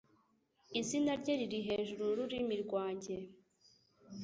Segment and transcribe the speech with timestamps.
[0.79, 3.15] Izina rye riri hejuru yururimi rwanjye.